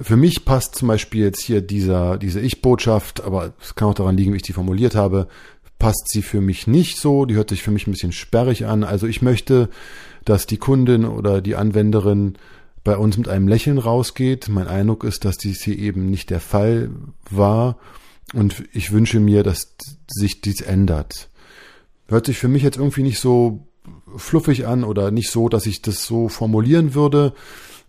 Für 0.00 0.16
mich 0.16 0.44
passt 0.44 0.76
zum 0.76 0.88
Beispiel 0.88 1.24
jetzt 1.24 1.40
hier 1.40 1.60
dieser, 1.60 2.18
diese 2.18 2.40
Ich-Botschaft, 2.40 3.22
aber 3.22 3.52
es 3.60 3.74
kann 3.74 3.88
auch 3.88 3.94
daran 3.94 4.16
liegen, 4.16 4.32
wie 4.32 4.36
ich 4.36 4.42
die 4.42 4.52
formuliert 4.52 4.94
habe, 4.94 5.28
passt 5.78 6.08
sie 6.08 6.22
für 6.22 6.40
mich 6.40 6.66
nicht 6.66 6.98
so. 6.98 7.24
Die 7.24 7.34
hört 7.34 7.50
sich 7.50 7.62
für 7.62 7.70
mich 7.70 7.86
ein 7.86 7.92
bisschen 7.92 8.12
sperrig 8.12 8.66
an. 8.66 8.84
Also 8.84 9.06
ich 9.06 9.22
möchte, 9.22 9.68
dass 10.24 10.46
die 10.46 10.56
Kundin 10.56 11.04
oder 11.04 11.40
die 11.40 11.56
Anwenderin 11.56 12.36
bei 12.84 12.96
uns 12.96 13.18
mit 13.18 13.28
einem 13.28 13.48
Lächeln 13.48 13.78
rausgeht. 13.78 14.48
Mein 14.48 14.68
Eindruck 14.68 15.04
ist, 15.04 15.24
dass 15.24 15.36
dies 15.36 15.62
hier 15.62 15.78
eben 15.78 16.06
nicht 16.06 16.30
der 16.30 16.40
Fall 16.40 16.90
war 17.30 17.78
und 18.34 18.64
ich 18.72 18.92
wünsche 18.92 19.20
mir, 19.20 19.42
dass 19.42 19.74
sich 20.06 20.40
dies 20.40 20.60
ändert. 20.60 21.28
Hört 22.08 22.26
sich 22.26 22.38
für 22.38 22.48
mich 22.48 22.62
jetzt 22.62 22.78
irgendwie 22.78 23.02
nicht 23.02 23.18
so 23.18 23.66
fluffig 24.16 24.66
an 24.66 24.84
oder 24.84 25.10
nicht 25.10 25.30
so, 25.30 25.48
dass 25.48 25.66
ich 25.66 25.82
das 25.82 26.04
so 26.04 26.28
formulieren 26.28 26.94
würde. 26.94 27.34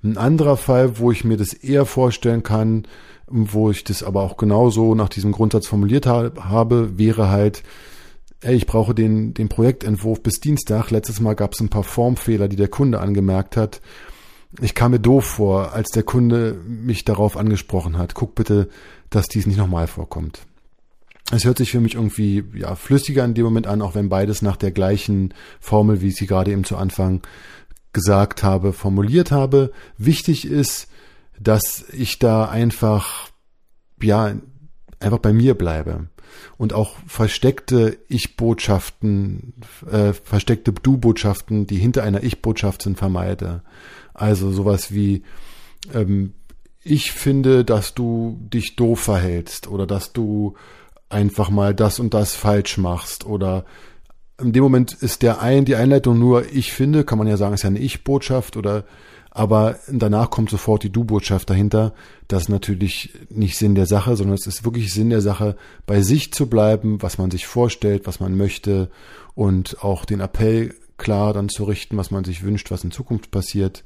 Ein 0.03 0.18
anderer 0.18 0.58
Fall, 0.58 1.00
wo 1.00 1.12
ich 1.12 1.24
mir 1.24 1.38
das 1.38 1.53
eher 1.53 1.86
vorstellen 1.86 2.44
kann, 2.44 2.88
wo 3.27 3.70
ich 3.70 3.84
das 3.84 4.01
aber 4.01 4.22
auch 4.22 4.38
genauso 4.38 4.96
nach 4.96 5.10
diesem 5.10 5.32
Grundsatz 5.32 5.68
formuliert 5.68 6.08
habe, 6.08 6.98
wäre 6.98 7.29
halt, 7.29 7.63
ey, 8.41 8.56
ich 8.56 8.65
brauche 8.65 8.96
den, 8.96 9.34
den 9.34 9.50
Projektentwurf 9.50 10.24
bis 10.24 10.39
Dienstag. 10.39 10.89
Letztes 10.89 11.20
Mal 11.20 11.36
gab 11.36 11.53
es 11.53 11.60
ein 11.60 11.70
paar 11.70 11.84
Formfehler, 11.84 12.48
die 12.48 12.56
der 12.56 12.70
Kunde 12.70 13.00
angemerkt 13.01 13.58
hat 13.58 13.82
ich 14.62 14.74
kam 14.74 14.91
mir 14.91 15.00
doof 15.00 15.25
vor, 15.25 15.74
als 15.74 15.89
der 15.89 16.03
Kunde 16.03 16.60
mich 16.65 17.06
darauf 17.06 17.38
angesprochen 17.38 17.98
hat. 17.98 18.15
Guck 18.15 18.36
bitte, 18.36 18.70
dass 19.10 19.27
dies 19.27 19.46
nicht 19.46 19.58
nochmal 19.58 19.88
vorkommt. 19.88 20.41
Es 21.32 21.46
hört 21.46 21.60
sich 21.60 21.72
für 21.72 21.79
mich 21.79 21.94
irgendwie 21.94 22.44
ja, 22.56 22.74
flüssiger 22.75 23.24
in 23.24 23.36
dem 23.36 23.46
Moment 23.46 23.68
an, 23.68 23.84
auch 23.84 23.94
wenn 23.94 24.10
beides 24.10 24.41
nach 24.41 24.58
der 24.58 24.72
gleichen 24.72 25.34
Formel, 25.60 26.01
wie 26.01 26.08
ich 26.08 26.15
sie 26.15 26.25
gerade 26.25 26.51
eben 26.51 26.63
zu 26.63 26.75
Anfang 26.75 27.22
gesagt 27.93 28.43
habe, 28.43 28.74
formuliert 28.74 29.31
habe. 29.31 29.72
Wichtig 29.98 30.46
ist, 30.46 30.88
dass 31.39 31.86
ich 31.91 32.19
da 32.19 32.46
einfach, 32.46 33.29
ja, 34.01 34.34
einfach 35.00 35.19
bei 35.19 35.34
mir 35.34 35.55
bleibe 35.55 36.10
und 36.58 36.74
auch 36.74 36.96
versteckte 37.08 37.98
Ich-Botschaften, 38.08 39.53
äh, 39.89 40.13
versteckte 40.13 40.74
Du-Botschaften, 40.74 41.67
die 41.67 41.77
hinter 41.77 42.03
einer 42.03 42.24
Ich-Botschaft 42.24 42.81
sind, 42.81 42.98
vermeide. 42.98 43.63
Also 44.13 44.51
sowas 44.51 44.93
wie, 44.93 45.24
ähm, 45.93 46.34
ich 46.84 47.12
finde, 47.12 47.65
dass 47.65 47.93
du 47.93 48.39
dich 48.53 48.75
doof 48.75 49.00
verhältst 49.00 49.67
oder 49.67 49.86
dass 49.86 50.13
du 50.13 50.55
einfach 51.10 51.50
mal 51.50 51.74
das 51.74 52.00
und 52.00 52.13
das 52.13 52.36
falsch 52.36 52.77
machst 52.77 53.25
oder 53.25 53.65
in 54.41 54.53
dem 54.53 54.63
Moment 54.63 54.93
ist 54.93 55.22
der 55.22 55.41
ein, 55.41 55.65
die 55.65 55.75
Einleitung 55.75 56.17
nur 56.17 56.51
ich 56.51 56.74
finde, 56.74 57.03
kann 57.03 57.17
man 57.17 57.27
ja 57.27 57.38
sagen, 57.38 57.53
ist 57.53 57.63
ja 57.63 57.69
eine 57.69 57.79
Ich-Botschaft 57.79 58.58
oder 58.58 58.86
aber 59.31 59.77
danach 59.88 60.31
kommt 60.31 60.50
sofort 60.50 60.84
die 60.84 60.91
Du-Botschaft 60.91 61.50
dahinter. 61.50 61.93
Das 62.27 62.43
ist 62.43 62.50
natürlich 62.50 63.13
nicht 63.29 63.58
Sinn 63.58 63.75
der 63.75 63.86
Sache, 63.86 64.15
sondern 64.15 64.36
es 64.36 64.48
ist 64.48 64.65
wirklich 64.65 64.93
Sinn 64.93 65.12
der 65.12 65.22
Sache, 65.22 65.55
bei 65.86 66.01
sich 66.01 66.34
zu 66.34 66.48
bleiben, 66.48 67.01
was 67.01 67.17
man 67.17 67.29
sich 67.29 67.46
vorstellt, 67.46 68.08
was 68.08 68.19
man 68.19 68.36
möchte 68.36 68.89
und 69.36 69.84
auch 69.84 70.05
den 70.05 70.19
Appell 70.19 70.74
klar 70.98 71.34
dann 71.34 71.48
zu 71.48 71.63
richten, 71.63 71.96
was 71.96 72.12
man 72.12 72.24
sich 72.24 72.43
wünscht, 72.43 72.72
was 72.72 72.84
in 72.84 72.91
Zukunft 72.91 73.31
passiert. 73.31 73.84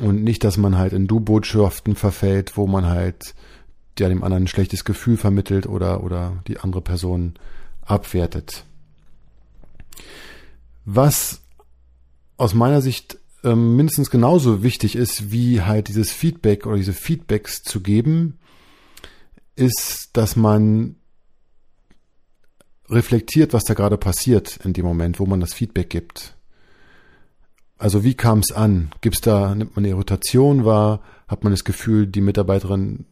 Und 0.00 0.22
nicht, 0.22 0.44
dass 0.44 0.56
man 0.56 0.78
halt 0.78 0.92
in 0.92 1.06
Du-Botschaften 1.06 1.96
verfällt, 1.96 2.56
wo 2.56 2.66
man 2.66 2.86
halt 2.86 3.34
ja 3.98 4.08
dem 4.08 4.22
anderen 4.22 4.44
ein 4.44 4.48
schlechtes 4.48 4.84
Gefühl 4.84 5.16
vermittelt 5.16 5.66
oder, 5.66 6.02
oder 6.02 6.42
die 6.46 6.58
andere 6.58 6.82
Person 6.82 7.34
abwertet. 7.82 8.64
Was 10.84 11.42
aus 12.36 12.54
meiner 12.54 12.80
Sicht 12.80 13.18
ähm, 13.44 13.76
mindestens 13.76 14.10
genauso 14.10 14.62
wichtig 14.62 14.96
ist, 14.96 15.30
wie 15.30 15.62
halt 15.62 15.88
dieses 15.88 16.10
Feedback 16.10 16.66
oder 16.66 16.76
diese 16.76 16.92
Feedbacks 16.92 17.62
zu 17.62 17.80
geben, 17.80 18.38
ist, 19.54 20.10
dass 20.12 20.36
man 20.36 20.96
reflektiert, 22.88 23.52
was 23.52 23.64
da 23.64 23.74
gerade 23.74 23.98
passiert 23.98 24.58
in 24.64 24.72
dem 24.72 24.84
Moment, 24.84 25.18
wo 25.18 25.26
man 25.26 25.40
das 25.40 25.54
Feedback 25.54 25.90
gibt. 25.90 26.36
Also 27.78 28.04
wie 28.04 28.14
kam 28.14 28.38
es 28.40 28.52
an? 28.52 28.90
Gibt 29.00 29.16
es 29.16 29.20
da, 29.20 29.54
nimmt 29.54 29.76
man 29.76 29.84
eine 29.84 29.92
Irritation 29.94 30.64
wahr? 30.64 31.02
Hat 31.28 31.44
man 31.44 31.52
das 31.52 31.64
Gefühl, 31.64 32.06
die 32.06 32.20
Mitarbeiterin 32.20 33.06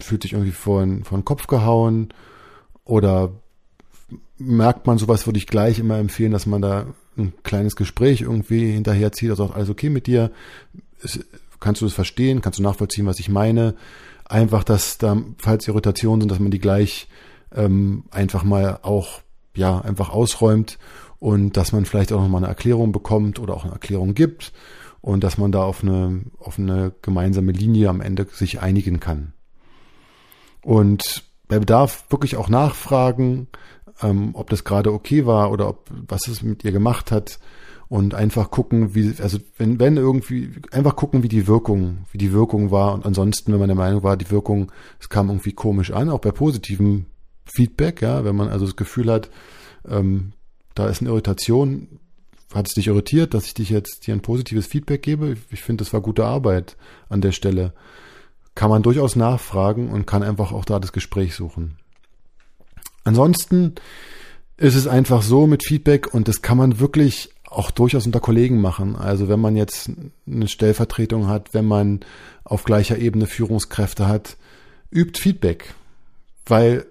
fühlt 0.00 0.22
sich 0.22 0.32
irgendwie 0.32 0.52
vor 0.52 0.84
den 0.84 1.24
Kopf 1.24 1.46
gehauen? 1.46 2.12
Oder 2.84 3.32
merkt 4.38 4.86
man 4.86 4.98
sowas, 4.98 5.26
würde 5.26 5.38
ich 5.38 5.46
gleich 5.46 5.78
immer 5.78 5.98
empfehlen, 5.98 6.32
dass 6.32 6.46
man 6.46 6.62
da 6.62 6.86
ein 7.16 7.32
kleines 7.42 7.76
Gespräch 7.76 8.22
irgendwie 8.22 8.72
hinterherzieht, 8.72 9.30
also 9.30 9.46
alles 9.46 9.70
okay 9.70 9.88
mit 9.88 10.06
dir, 10.06 10.30
kannst 11.60 11.80
du 11.80 11.86
das 11.86 11.94
verstehen, 11.94 12.40
kannst 12.42 12.58
du 12.58 12.62
nachvollziehen, 12.62 13.06
was 13.06 13.18
ich 13.18 13.28
meine, 13.28 13.74
einfach, 14.24 14.64
dass 14.64 14.98
da, 14.98 15.16
falls 15.38 15.66
Irritationen 15.68 16.22
sind, 16.22 16.30
dass 16.30 16.40
man 16.40 16.50
die 16.50 16.58
gleich 16.58 17.08
ähm, 17.54 18.04
einfach 18.10 18.44
mal 18.44 18.80
auch, 18.82 19.20
ja, 19.54 19.80
einfach 19.80 20.10
ausräumt 20.10 20.78
und 21.18 21.56
dass 21.56 21.72
man 21.72 21.86
vielleicht 21.86 22.12
auch 22.12 22.20
nochmal 22.20 22.40
eine 22.40 22.48
Erklärung 22.48 22.92
bekommt 22.92 23.38
oder 23.38 23.54
auch 23.54 23.64
eine 23.64 23.72
Erklärung 23.72 24.14
gibt 24.14 24.52
und 25.00 25.24
dass 25.24 25.38
man 25.38 25.52
da 25.52 25.62
auf 25.62 25.82
eine, 25.82 26.22
auf 26.38 26.58
eine 26.58 26.92
gemeinsame 27.00 27.52
Linie 27.52 27.88
am 27.88 28.00
Ende 28.00 28.26
sich 28.30 28.60
einigen 28.60 29.00
kann. 29.00 29.32
Und 30.62 31.24
bei 31.48 31.58
Bedarf 31.60 32.06
wirklich 32.10 32.36
auch 32.36 32.48
nachfragen, 32.48 33.46
ähm, 34.02 34.30
ob 34.34 34.50
das 34.50 34.64
gerade 34.64 34.92
okay 34.92 35.26
war 35.26 35.50
oder 35.50 35.68
ob 35.68 35.90
was 36.08 36.28
es 36.28 36.42
mit 36.42 36.64
ihr 36.64 36.72
gemacht 36.72 37.10
hat 37.10 37.38
und 37.88 38.14
einfach 38.14 38.50
gucken, 38.50 38.94
wie, 38.94 39.14
also 39.20 39.38
wenn, 39.58 39.78
wenn 39.78 39.96
irgendwie, 39.96 40.50
einfach 40.72 40.96
gucken, 40.96 41.22
wie 41.22 41.28
die 41.28 41.46
Wirkung, 41.46 41.98
wie 42.10 42.18
die 42.18 42.32
Wirkung 42.32 42.70
war 42.70 42.94
und 42.94 43.06
ansonsten, 43.06 43.52
wenn 43.52 43.60
man 43.60 43.68
der 43.68 43.76
Meinung 43.76 44.02
war, 44.02 44.16
die 44.16 44.30
Wirkung, 44.30 44.72
es 45.00 45.08
kam 45.08 45.28
irgendwie 45.28 45.52
komisch 45.52 45.92
an, 45.92 46.10
auch 46.10 46.20
bei 46.20 46.32
positivem 46.32 47.06
Feedback, 47.44 48.02
ja, 48.02 48.24
wenn 48.24 48.34
man 48.34 48.48
also 48.48 48.64
das 48.66 48.76
Gefühl 48.76 49.10
hat, 49.10 49.30
ähm, 49.88 50.32
da 50.74 50.88
ist 50.88 51.00
eine 51.00 51.10
Irritation, 51.10 52.00
hat 52.52 52.68
es 52.68 52.74
dich 52.74 52.88
irritiert, 52.88 53.34
dass 53.34 53.46
ich 53.46 53.54
dich 53.54 53.70
jetzt 53.70 54.04
hier 54.04 54.14
ein 54.14 54.22
positives 54.22 54.66
Feedback 54.66 55.02
gebe? 55.02 55.36
Ich 55.50 55.62
finde, 55.62 55.84
das 55.84 55.92
war 55.92 56.00
gute 56.00 56.24
Arbeit 56.24 56.76
an 57.08 57.20
der 57.20 57.32
Stelle. 57.32 57.72
Kann 58.54 58.70
man 58.70 58.82
durchaus 58.82 59.16
nachfragen 59.16 59.90
und 59.90 60.06
kann 60.06 60.22
einfach 60.22 60.52
auch 60.52 60.64
da 60.64 60.78
das 60.78 60.92
Gespräch 60.92 61.34
suchen. 61.34 61.76
Ansonsten 63.06 63.76
ist 64.56 64.74
es 64.74 64.88
einfach 64.88 65.22
so 65.22 65.46
mit 65.46 65.64
Feedback 65.64 66.12
und 66.12 66.26
das 66.26 66.42
kann 66.42 66.58
man 66.58 66.80
wirklich 66.80 67.30
auch 67.44 67.70
durchaus 67.70 68.04
unter 68.04 68.18
Kollegen 68.18 68.60
machen. 68.60 68.96
Also 68.96 69.28
wenn 69.28 69.38
man 69.38 69.54
jetzt 69.54 69.92
eine 70.26 70.48
Stellvertretung 70.48 71.28
hat, 71.28 71.54
wenn 71.54 71.66
man 71.66 72.00
auf 72.42 72.64
gleicher 72.64 72.98
Ebene 72.98 73.28
Führungskräfte 73.28 74.08
hat, 74.08 74.36
übt 74.90 75.20
Feedback. 75.20 75.72
Weil 76.46 76.86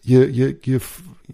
je, 0.00 0.24
je, 0.24 0.56
je, 0.64 0.80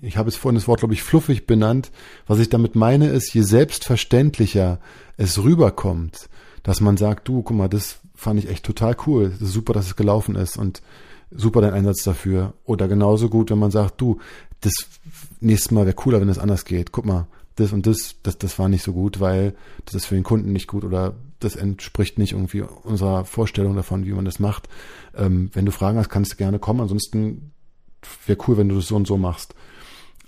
ich 0.03 0.17
habe 0.17 0.29
es 0.29 0.35
vorhin 0.35 0.57
das 0.57 0.67
Wort, 0.67 0.81
glaube 0.81 0.95
ich, 0.95 1.05
fluffig 1.05 1.47
benannt. 1.47 1.93
Was 2.27 2.41
ich 2.41 2.49
damit 2.49 2.75
meine, 2.75 3.11
ist, 3.11 3.33
je 3.33 3.43
selbstverständlicher 3.43 4.81
es 5.17 5.41
rüberkommt, 5.41 6.29
dass 6.65 6.81
man 6.81 6.97
sagt, 6.97 7.29
du, 7.29 7.43
guck 7.43 7.57
mal, 7.57 7.69
das 7.69 8.01
fand 8.17 8.41
ich 8.41 8.49
echt 8.49 8.65
total 8.65 8.97
cool. 9.07 9.33
Super, 9.39 9.73
dass 9.73 9.87
es 9.87 9.95
gelaufen 9.95 10.35
ist 10.35 10.57
und 10.57 10.83
super 11.37 11.61
dein 11.61 11.75
Einsatz 11.75 12.03
dafür. 12.03 12.55
Oder 12.65 12.89
genauso 12.89 13.29
gut, 13.29 13.51
wenn 13.51 13.59
man 13.59 13.71
sagt, 13.71 14.01
du, 14.01 14.19
das 14.61 14.73
nächste 15.41 15.75
Mal 15.75 15.87
wäre 15.87 15.95
cooler, 15.95 16.21
wenn 16.21 16.29
es 16.29 16.39
anders 16.39 16.65
geht. 16.65 16.93
Guck 16.93 17.07
mal, 17.07 17.27
das 17.57 17.73
und 17.73 17.87
das, 17.87 18.17
das, 18.23 18.39
das 18.39 18.59
war 18.59 18.69
nicht 18.69 18.83
so 18.83 18.93
gut, 18.93 19.21
weil 19.21 19.55
das 19.85 19.95
ist 19.95 20.07
für 20.07 20.15
den 20.15 20.25
Kunden 20.25 20.53
nicht 20.53 20.69
gut 20.69 20.85
oder 20.85 21.15
das 21.41 21.57
entspricht 21.57 22.19
nicht 22.19 22.33
irgendwie 22.33 22.63
unserer 22.63 23.25
Vorstellung 23.25 23.77
davon, 23.77 24.07
wie 24.07 24.13
man 24.13 24.25
das 24.25 24.39
macht. 24.39 24.69
Ähm, 25.15 25.51
wenn 25.53 25.67
du 25.67 25.73
Fragen 25.73 25.99
hast, 25.99 26.09
kannst 26.09 26.33
du 26.33 26.37
gerne 26.37 26.59
kommen. 26.59 26.81
Ansonsten 26.81 27.53
wäre 28.27 28.39
cool, 28.47 28.57
wenn 28.57 28.69
du 28.69 28.77
das 28.77 28.89
so 28.89 28.97
und 28.97 29.07
so 29.07 29.17
machst. 29.17 29.55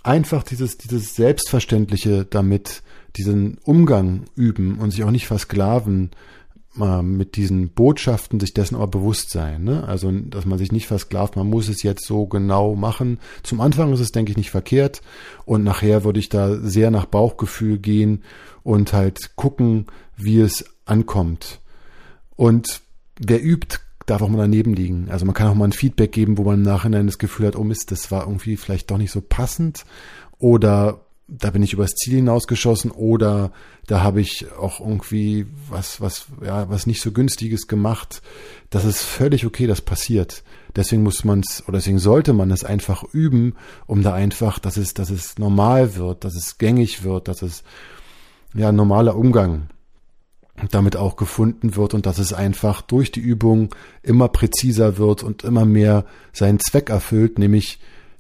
Einfach 0.03 0.43
dieses, 0.43 0.79
dieses 0.79 1.15
Selbstverständliche 1.15 2.25
damit, 2.25 2.83
diesen 3.17 3.59
Umgang 3.65 4.25
üben 4.35 4.79
und 4.79 4.91
sich 4.91 5.05
auch 5.05 5.11
nicht 5.11 5.27
versklaven 5.27 6.11
mit 6.75 7.35
diesen 7.35 7.71
Botschaften, 7.71 8.39
sich 8.39 8.55
dessen 8.55 8.77
aber 8.77 8.87
bewusst 8.87 9.31
sein. 9.31 9.65
Ne? 9.65 9.87
Also, 9.89 10.13
dass 10.13 10.47
man 10.47 10.59
sich 10.59 10.71
nicht 10.71 10.87
versklavt, 10.87 11.35
man 11.35 11.49
muss 11.49 11.69
es 11.69 11.83
jetzt 11.83 12.07
so 12.07 12.27
genau 12.27 12.77
machen. 12.77 13.19
Zum 13.43 13.61
Anfang 13.61 13.93
ist 13.93 14.01
es, 14.01 14.13
denke 14.13 14.31
ich, 14.31 14.37
nicht 14.37 14.51
verkehrt. 14.51 15.03
Und 15.45 15.65
nachher 15.65 16.05
würde 16.05 16.21
ich 16.21 16.29
da 16.29 16.57
sehr 16.57 16.91
nach 16.91 17.07
Bauchgefühl 17.07 17.79
gehen 17.79 18.23
und 18.63 18.93
halt 18.93 19.35
gucken, 19.35 19.87
wie 20.17 20.41
es 20.41 20.65
ankommt. 20.85 21.61
Und 22.37 22.81
wer 23.19 23.43
übt, 23.43 23.79
darf 24.07 24.23
auch 24.23 24.29
mal 24.29 24.39
daneben 24.39 24.75
liegen. 24.75 25.09
Also 25.11 25.27
man 25.27 25.35
kann 25.35 25.49
auch 25.49 25.55
mal 25.55 25.65
ein 25.65 25.73
Feedback 25.73 26.13
geben, 26.13 26.39
wo 26.39 26.45
man 26.45 26.57
im 26.57 26.63
Nachhinein 26.63 27.07
das 27.07 27.19
Gefühl 27.19 27.47
hat, 27.47 27.57
oh 27.57 27.65
Mist, 27.65 27.91
das 27.91 28.11
war 28.11 28.23
irgendwie 28.23 28.57
vielleicht 28.57 28.91
doch 28.91 28.99
nicht 28.99 29.11
so 29.11 29.21
passend. 29.21 29.85
Oder 30.39 31.01
da 31.29 31.51
bin 31.51 31.63
ich 31.63 31.75
übers 31.75 31.95
Ziel 31.95 32.17
hinausgeschossen 32.17 32.91
oder 32.91 33.53
da 33.87 34.03
habe 34.03 34.21
ich 34.23 34.47
auch 34.59 34.81
irgendwie 34.81 35.47
was, 35.69 36.01
was, 36.01 36.27
ja, 36.43 36.71
was 36.71 36.87
nicht 36.87 37.03
so 37.03 37.13
günstiges 37.13 37.69
gemacht. 37.69 38.23
Das 38.71 38.87
ist 38.87 39.03
völlig 39.03 39.45
okay, 39.45 39.67
das 39.67 39.83
passiert. 39.83 40.43
Deswegen 40.75 41.03
muss 41.03 41.25
man 41.25 41.41
es, 41.41 41.63
oder 41.69 41.79
deswegen 41.79 41.99
sollte 41.99 42.33
man 42.33 42.51
es 42.51 42.65
einfach 42.65 43.05
üben, 43.13 43.57
um 43.87 44.03
da 44.03 44.15
einfach, 44.15 44.59
dass 44.59 44.79
es, 44.79 44.95
dass 44.95 45.11
es 45.11 45.39
normal 45.39 45.97
wird, 45.97 46.25
dass 46.25 46.35
es 46.35 46.57
gängig 46.57 47.05
wird, 47.05 47.29
dass 47.29 47.43
es, 47.43 47.63
ja, 48.55 48.73
normaler 48.73 49.15
Umgang 49.15 49.69
damit 50.71 50.97
auch 50.97 51.17
gefunden 51.17 51.77
wird 51.77 51.93
und 51.93 52.07
dass 52.07 52.19
es 52.19 52.33
einfach 52.33 52.81
durch 52.81 53.13
die 53.13 53.21
Übung 53.21 53.75
immer 54.03 54.29
präziser 54.29 54.97
wird 54.97 55.23
und 55.23 55.45
immer 55.45 55.67
mehr 55.67 56.07
seinen 56.33 56.59
Zweck 56.59 56.89
erfüllt, 56.89 57.39
nämlich 57.39 57.79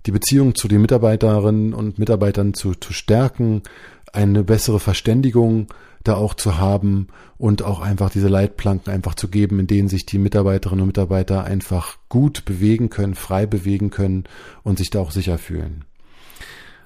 die 0.09 0.13
Beziehung 0.13 0.55
zu 0.55 0.69
den 0.69 0.81
Mitarbeiterinnen 0.81 1.75
und 1.75 1.99
Mitarbeitern 1.99 2.55
zu, 2.55 2.75
zu 2.75 2.95
stärken, 2.95 3.63
eine 4.11 4.43
bessere 4.43 4.81
Verständigung 4.81 5.67
da 6.03 6.15
auch 6.15 6.33
zu 6.33 6.57
haben 6.57 7.09
und 7.37 7.63
auch 7.63 7.81
einfach 7.81 8.09
diese 8.09 8.29
Leitplanken 8.29 8.91
einfach 8.91 9.17
zu 9.17 9.29
geben, 9.29 9.61
in 9.61 9.67
denen 9.67 9.89
sich 9.89 10.07
die 10.07 10.17
Mitarbeiterinnen 10.17 10.81
und 10.81 10.87
Mitarbeiter 10.87 11.45
einfach 11.45 11.99
gut 12.09 12.47
bewegen 12.47 12.89
können, 12.89 13.17
frei 13.17 13.45
bewegen 13.45 13.91
können 13.91 14.25
und 14.63 14.79
sich 14.79 14.89
da 14.89 15.01
auch 15.01 15.11
sicher 15.11 15.37
fühlen. 15.37 15.85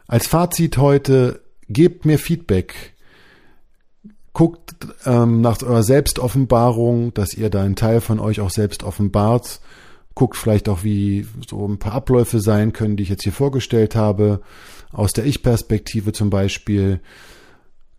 Als 0.09 0.27
Fazit 0.27 0.77
heute, 0.77 1.43
gebt 1.69 2.05
mir 2.05 2.19
Feedback. 2.19 2.95
Guckt 4.33 4.75
ähm, 5.07 5.43
nach 5.43 5.63
eurer 5.63 5.85
Selbstoffenbarung, 5.85 7.15
dass 7.15 7.35
ihr 7.35 7.51
da 7.51 7.63
einen 7.63 7.77
Teil 7.77 8.01
von 8.01 8.19
euch 8.19 8.41
auch 8.41 8.51
selbst 8.51 8.83
offenbart 8.83 9.61
guckt 10.15 10.37
vielleicht 10.37 10.69
auch, 10.69 10.85
wie 10.85 11.27
so 11.49 11.67
ein 11.67 11.79
paar 11.79 11.93
Abläufe 11.93 12.41
sein 12.41 12.73
können, 12.73 12.97
die 12.97 13.03
ich 13.05 13.09
jetzt 13.09 13.25
hier 13.25 13.33
vorgestellt 13.33 13.97
habe, 13.97 14.43
aus 14.93 15.13
der 15.13 15.27
Ich-Perspektive 15.27 16.13
zum 16.13 16.31
Beispiel. 16.31 17.01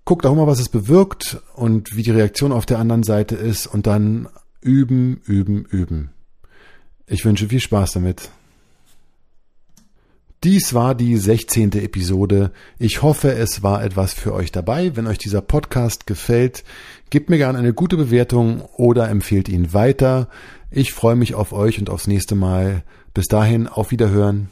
Guckt 0.05 0.25
auch 0.25 0.35
mal, 0.35 0.47
was 0.47 0.59
es 0.59 0.69
bewirkt 0.69 1.41
und 1.55 1.95
wie 1.95 2.03
die 2.03 2.11
Reaktion 2.11 2.51
auf 2.51 2.65
der 2.65 2.79
anderen 2.79 3.03
Seite 3.03 3.35
ist 3.35 3.67
und 3.67 3.87
dann 3.87 4.27
üben, 4.61 5.21
üben, 5.25 5.65
üben. 5.65 6.09
Ich 7.07 7.25
wünsche 7.25 7.49
viel 7.49 7.59
Spaß 7.59 7.93
damit. 7.93 8.29
Dies 10.43 10.73
war 10.73 10.93
die 10.93 11.15
16. 11.15 11.71
Episode. 11.71 12.51
Ich 12.77 13.01
hoffe, 13.01 13.31
es 13.31 13.63
war 13.63 13.81
etwas 13.81 14.13
für 14.13 14.33
euch 14.33 14.51
dabei. 14.51 14.93
Wenn 14.97 15.07
euch 15.07 15.17
dieser 15.17 15.41
Podcast 15.41 16.05
gefällt, 16.05 16.65
gebt 17.09 17.29
mir 17.29 17.37
gerne 17.37 17.59
eine 17.59 17.73
gute 17.73 17.95
Bewertung 17.95 18.61
oder 18.75 19.07
empfehlt 19.07 19.47
ihn 19.47 19.71
weiter. 19.71 20.27
Ich 20.75 20.91
freue 20.91 21.15
mich 21.15 21.35
auf 21.35 21.53
euch 21.53 21.77
und 21.77 21.91
aufs 21.91 22.07
nächste 22.07 22.33
Mal. 22.33 22.83
Bis 23.13 23.27
dahin, 23.27 23.67
auf 23.67 23.91
Wiederhören. 23.91 24.49